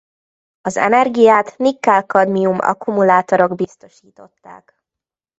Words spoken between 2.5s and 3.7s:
akkumulátorok